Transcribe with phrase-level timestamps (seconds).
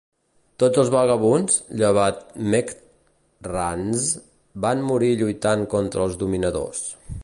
[0.61, 2.23] Tots els vagabunds, llevat
[2.55, 2.81] Mekt
[3.51, 4.09] Ranzz,
[4.67, 6.87] van morir lluitant contra els dominadors.